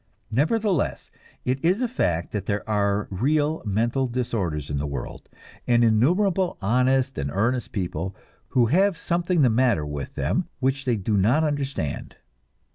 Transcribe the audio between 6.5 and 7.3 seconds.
honest and